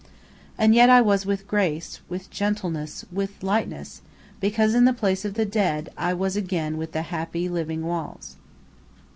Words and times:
And 0.57 0.73
yet 0.73 0.89
I 0.89 0.99
was 0.99 1.27
with 1.27 1.47
grace, 1.47 2.01
with 2.09 2.31
gentleness, 2.31 3.05
with 3.11 3.43
lightness, 3.43 4.01
because 4.39 4.73
in 4.73 4.85
the 4.85 4.93
place 4.97 5.25
of 5.25 5.35
the 5.35 5.45
dead 5.45 5.93
I 5.95 6.11
was 6.11 6.35
again 6.35 6.79
with 6.79 6.93
the 6.93 7.03
happy, 7.03 7.47
living 7.47 7.85
walls. 7.85 8.35